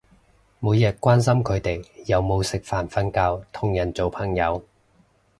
[0.59, 4.63] 每日關心佢哋有冇食飯瞓覺同人做朋友